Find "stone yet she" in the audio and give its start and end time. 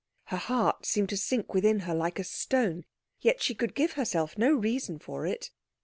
2.23-3.53